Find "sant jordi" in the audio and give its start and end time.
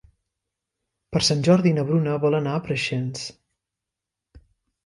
1.27-1.75